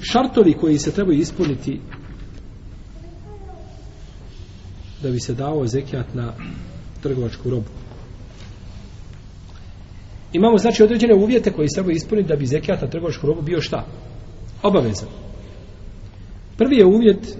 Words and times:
šartovi 0.00 0.52
koji 0.52 0.78
se 0.78 0.92
trebaju 0.92 1.18
ispuniti 1.18 1.80
da 5.02 5.10
bi 5.10 5.20
se 5.20 5.34
dao 5.34 5.66
zekijat 5.66 6.14
na 6.14 6.32
trgovačku 7.02 7.50
robu. 7.50 7.70
Imamo 10.32 10.58
znači 10.58 10.82
određene 10.82 11.14
uvjete 11.14 11.52
koji 11.52 11.68
se 11.68 11.74
trebaju 11.74 11.96
ispuniti 11.96 12.28
da 12.28 12.36
bi 12.36 12.46
zekijat 12.46 12.82
na 12.82 12.88
trgovačku 12.88 13.26
robu 13.26 13.42
bio 13.42 13.60
šta? 13.60 13.86
Obavezan. 14.62 15.08
Prvi 16.56 16.76
je 16.76 16.86
uvjet 16.86 17.38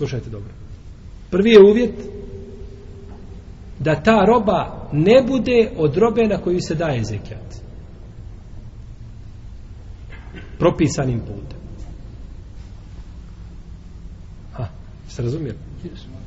slušajte 0.00 0.30
dobro. 0.30 0.52
Prvi 1.30 1.50
je 1.50 1.62
uvjet 1.62 1.94
da 3.78 4.02
ta 4.02 4.24
roba 4.24 4.88
ne 4.92 5.22
bude 5.26 5.70
od 5.76 5.96
robe 5.96 6.22
na 6.22 6.38
koju 6.38 6.60
se 6.60 6.74
daje 6.74 7.04
zekijat. 7.04 7.69
Propisanim 10.60 11.20
putem. 11.20 11.58
Ha, 14.52 14.68
ste 15.08 15.22
razumijeli? 15.22 15.58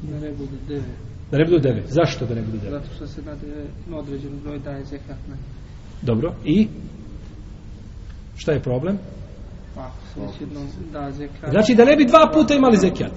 Da 0.01 0.19
ne 0.19 0.31
bude 0.31 0.57
devet. 0.67 0.97
Da 1.31 1.37
ne 1.37 1.45
budu 1.45 1.59
devet. 1.59 1.85
Zašto 1.87 2.25
da 2.25 2.35
ne 2.35 2.41
budu 2.41 2.57
devet? 2.57 2.71
Zato 2.71 2.95
što 2.95 3.07
se 3.07 3.21
na 3.21 3.35
devet, 3.35 3.69
na 3.87 3.97
određen 3.97 4.39
broj 4.43 4.59
daje 4.59 4.85
zekat 4.85 5.17
na 5.29 5.35
Dobro. 6.01 6.33
I? 6.45 6.67
Šta 8.35 8.51
je 8.51 8.59
problem? 8.59 8.97
Pa, 9.75 9.91
se 10.13 10.45
da 10.93 11.11
zekat. 11.11 11.49
Znači 11.49 11.75
da 11.75 11.85
ne 11.85 11.95
bi 11.95 12.05
dva 12.05 12.31
puta 12.33 12.55
imali 12.55 12.77
zekijat. 12.77 13.13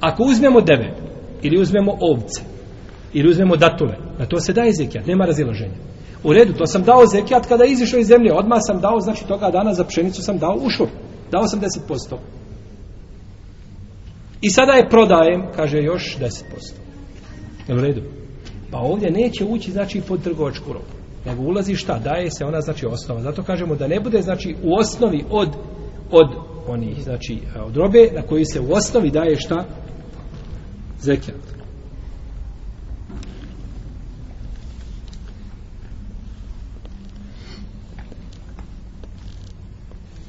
Ako 0.00 0.22
uzmemo 0.22 0.60
deve, 0.60 0.94
ili 1.42 1.60
uzmemo 1.60 1.92
ovce, 2.00 2.42
ili 3.12 3.30
uzmemo 3.30 3.56
datule, 3.56 3.96
na 4.18 4.26
to 4.26 4.40
se 4.40 4.52
daje 4.52 4.72
zekijat, 4.72 5.06
nema 5.06 5.24
razilaženja. 5.24 5.74
U 6.24 6.32
redu, 6.32 6.52
to 6.52 6.66
sam 6.66 6.82
dao 6.82 7.06
zekijat 7.06 7.46
kada 7.46 7.64
je 7.64 7.72
izišao 7.72 8.00
iz 8.00 8.06
zemlje, 8.06 8.32
odmah 8.32 8.58
sam 8.60 8.80
dao, 8.80 9.00
znači 9.00 9.26
toga 9.26 9.50
dana 9.50 9.74
za 9.74 9.84
pšenicu 9.84 10.22
sam 10.22 10.38
dao 10.38 10.58
ušur, 10.62 10.88
dao 11.30 11.46
sam 11.46 11.60
10%. 11.60 12.16
I 14.40 14.50
sada 14.50 14.72
je 14.72 14.88
prodajem, 14.88 15.42
kaže 15.56 15.78
još 15.78 16.18
10%. 16.18 16.42
Je 17.68 17.74
u 17.74 17.80
redu? 17.80 18.02
Pa 18.70 18.78
ovdje 18.78 19.10
neće 19.10 19.44
ući, 19.44 19.72
znači, 19.72 20.00
pod 20.00 20.22
trgovačku 20.22 20.72
robu. 20.72 20.98
Nego 21.26 21.42
ulazi 21.42 21.74
šta? 21.74 21.98
Daje 21.98 22.30
se 22.30 22.44
ona, 22.44 22.60
znači, 22.60 22.86
osnova. 22.86 23.20
Zato 23.20 23.42
kažemo 23.42 23.76
da 23.76 23.86
ne 23.86 24.00
bude, 24.00 24.22
znači, 24.22 24.54
u 24.62 24.74
osnovi 24.74 25.24
od, 25.30 25.48
od 26.10 26.28
onih, 26.66 27.02
znači, 27.02 27.38
od 27.66 27.76
robe 27.76 28.10
na 28.14 28.22
koji 28.22 28.44
se 28.44 28.60
u 28.60 28.72
osnovi 28.72 29.10
daje 29.10 29.36
šta? 29.36 29.64
Zekijat. 31.00 31.57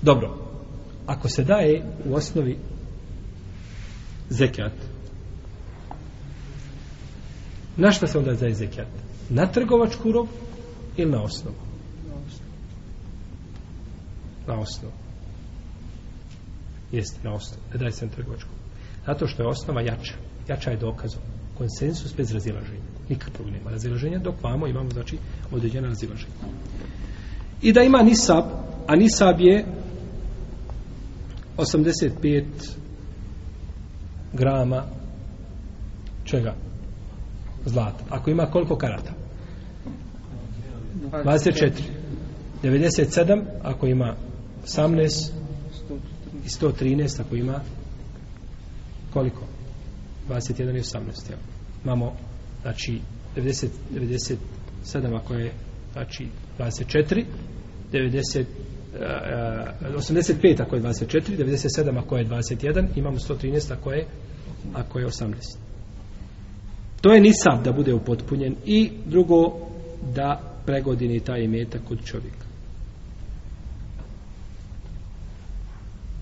Dobro. 0.02 0.38
Ako 1.06 1.30
se 1.30 1.44
daje 1.44 1.84
u 2.06 2.16
osnovi 2.16 2.58
zekijat, 4.30 4.74
na 7.78 7.92
šta 7.92 8.08
se 8.08 8.18
onda 8.18 8.34
daje 8.34 8.54
zekijat? 8.54 8.88
Na 9.30 9.48
trgovačku 9.48 10.12
robu 10.12 10.30
ili 10.98 11.12
na 11.12 11.24
osnovu? 11.24 11.56
Na 14.48 14.60
osnovu. 14.60 14.94
Jeste, 16.92 17.20
na 17.24 17.34
osnovu. 17.34 17.64
Ne 17.74 17.78
daje 17.78 17.92
se 17.92 18.06
na 18.06 18.12
trgovačku. 18.12 18.50
Zato 19.06 19.28
što 19.28 19.44
je 19.44 19.50
osnova 19.50 19.82
jača. 19.82 20.14
Jača 20.48 20.72
je 20.72 20.78
dokazom. 20.78 21.22
Konsensus 21.58 22.16
bez 22.18 22.32
razilaženja. 22.32 22.90
Nikakvog 23.10 23.50
nema 23.50 23.72
razilaženja, 23.72 24.20
dok 24.20 24.44
vamo 24.44 24.68
imamo, 24.68 24.90
znači, 24.90 25.18
određena 25.52 25.88
razilaženja. 25.88 26.34
I 27.62 27.74
da 27.74 27.82
ima 27.82 28.04
nisab, 28.04 28.44
a 28.88 28.96
nisab 28.96 29.40
je 29.40 29.66
85 31.60 32.44
grama 34.34 34.84
čega? 36.24 36.56
Zlata. 37.66 38.04
Ako 38.10 38.30
ima 38.30 38.46
koliko 38.46 38.76
karata? 38.76 39.12
24. 41.12 41.72
97 42.64 43.44
ako 43.64 43.88
ima 43.88 44.16
18 44.66 45.32
i 46.46 46.48
113 46.48 47.22
ako 47.22 47.36
ima 47.36 47.62
koliko? 49.14 49.42
21 50.30 50.78
i 50.78 50.82
18. 50.82 51.32
Ja. 51.32 51.38
Imamo 51.84 52.14
znači 52.62 53.02
90, 53.36 53.68
97 53.94 54.38
ako 55.16 55.34
je 55.34 55.52
znači 55.94 56.28
24 56.60 57.26
90 57.92 58.40
uh, 58.40 58.46
85 58.94 60.62
ako 60.62 60.76
je 60.76 60.82
24 60.82 61.22
97 61.38 62.00
ako 62.00 62.18
je 62.18 62.26
21 62.26 62.86
imamo 62.96 63.18
113 63.18 63.74
ako 63.74 63.92
je 63.92 64.06
ako 64.74 65.00
je 65.00 65.08
18 65.08 65.34
to 67.02 67.14
je 67.14 67.22
nisab 67.22 67.64
da 67.64 67.72
bude 67.72 67.94
upotpunjen 67.94 68.56
i 68.66 68.92
drugo 69.06 69.54
da 70.16 70.42
pregodini 70.66 71.20
taj 71.20 71.44
imetak 71.44 71.82
kod 71.88 72.06
čovjeka. 72.06 72.46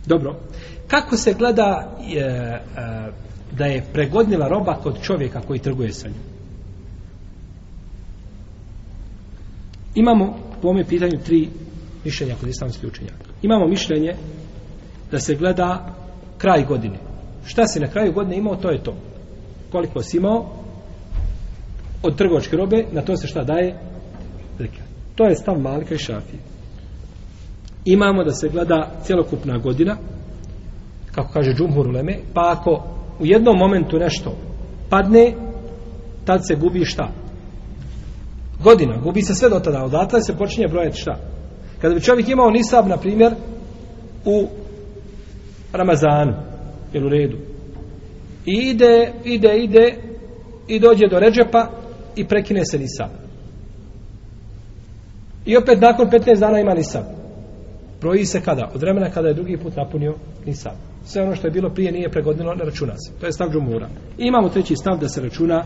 Dobro. 0.06 0.39
Kako 0.88 1.17
se 1.17 1.33
gleda 1.33 1.97
e, 2.16 2.19
e, 2.19 2.61
da 3.51 3.66
je 3.66 3.85
pregodnila 3.94 4.47
roba 4.47 4.73
kod 4.83 5.01
čovjeka 5.01 5.41
koji 5.41 5.59
trguje 5.59 5.94
sa 5.94 6.07
njom? 6.07 6.23
Imamo 9.95 10.38
po 10.61 10.67
ome 10.67 10.85
pitanju 10.85 11.19
tri 11.25 11.50
mišljenja 12.07 12.35
kod 12.40 12.50
islamskih 12.50 12.90
učenjaka. 12.90 13.25
Imamo 13.41 13.68
mišljenje 13.68 14.16
da 15.12 15.19
se 15.19 15.35
gleda 15.35 15.69
kraj 16.38 16.66
godine. 16.66 17.00
Šta 17.45 17.68
si 17.68 17.79
na 17.79 17.88
kraju 17.88 18.13
godine 18.13 18.38
imao, 18.38 18.56
to 18.56 18.72
je 18.72 18.84
to. 18.84 18.95
Koliko 19.72 20.03
si 20.03 20.18
imao 20.18 20.45
od 22.03 22.18
trgovačke 22.18 22.57
robe, 22.57 22.85
na 22.91 23.01
to 23.01 23.18
se 23.18 23.28
šta 23.28 23.44
daje? 23.44 23.75
Zekat. 24.57 24.88
To 25.16 25.25
je 25.25 25.35
stav 25.35 25.59
Malika 25.59 25.95
i 25.95 25.97
Šafije. 25.97 26.40
Imamo 27.85 28.24
da 28.24 28.31
se 28.31 28.50
gleda 28.50 28.91
cjelokupna 29.03 29.57
godina, 29.57 29.97
kako 31.12 31.34
kaže 31.34 31.53
Džumhur 31.53 31.88
Uleme, 31.88 32.19
pa 32.34 32.56
ako 32.59 32.84
u 33.19 33.25
jednom 33.25 33.56
momentu 33.59 33.97
nešto 33.97 34.35
padne, 34.89 35.34
tad 36.25 36.47
se 36.47 36.56
gubi 36.56 36.85
šta? 36.85 37.09
Godina, 38.63 38.97
gubi 38.97 39.22
se 39.22 39.35
sve 39.35 39.50
do 39.50 39.59
tada, 39.59 39.84
odatle 39.84 40.22
se 40.22 40.38
počinje 40.38 40.68
brojati 40.68 40.97
šta? 40.97 41.37
Kada 41.81 41.95
bi 41.95 42.01
čovjek 42.01 42.29
imao 42.29 42.49
nisab, 42.49 42.88
na 42.88 42.97
primjer, 42.97 43.33
u 44.25 44.47
Ramazanu, 45.73 46.33
ili 46.93 47.05
u 47.05 47.09
redu, 47.09 47.38
i 48.45 48.51
ide, 48.51 49.11
ide, 49.23 49.57
ide, 49.57 49.95
i 50.67 50.79
dođe 50.79 51.07
do 51.11 51.19
Ređepa 51.19 51.69
i 52.15 52.27
prekine 52.27 52.65
se 52.65 52.79
nisab. 52.79 53.09
I 55.45 55.57
opet 55.57 55.81
nakon 55.81 56.09
15 56.09 56.39
dana 56.39 56.59
ima 56.59 56.73
nisab. 56.73 57.03
Broji 58.01 58.25
se 58.25 58.41
kada? 58.41 58.71
Od 58.75 58.81
vremena 58.81 59.09
kada 59.09 59.27
je 59.27 59.33
drugi 59.33 59.57
put 59.57 59.75
napunio 59.75 60.15
nisab. 60.45 60.73
Sve 61.05 61.23
ono 61.23 61.35
što 61.35 61.47
je 61.47 61.51
bilo 61.51 61.69
prije 61.69 61.91
nije 61.91 62.09
pregodnilo, 62.09 62.55
ne 62.55 62.65
računa 62.65 62.94
se. 62.97 63.19
To 63.19 63.25
je 63.25 63.31
stav 63.31 63.49
džumura. 63.51 63.89
I 64.17 64.25
imamo 64.25 64.49
treći 64.49 64.75
stav 64.75 64.99
da 64.99 65.09
se 65.09 65.21
računa 65.21 65.63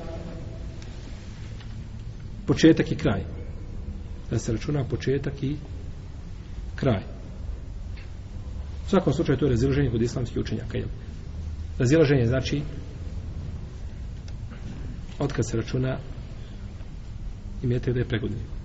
početak 2.47 2.91
i 2.91 2.95
kraj. 2.95 3.21
Da 4.31 4.39
se 4.39 4.51
računa 4.51 4.83
početak 4.89 5.43
i 5.43 5.55
kraj. 6.81 7.01
U 8.85 8.89
svakom 8.89 9.13
slučaju 9.13 9.37
to 9.37 9.45
je 9.45 9.51
razilaženje 9.51 9.91
kod 9.91 10.01
islamskih 10.01 10.37
učenjaka. 10.37 10.77
Jel? 10.77 10.87
Razilaženje 11.79 12.25
znači 12.25 12.61
od 15.19 15.33
kad 15.33 15.49
se 15.49 15.57
računa 15.57 15.97
i 17.63 17.67
da 17.93 17.99
je 17.99 18.07
pregodnije. 18.07 18.60